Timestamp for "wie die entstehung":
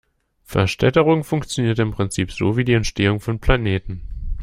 2.57-3.19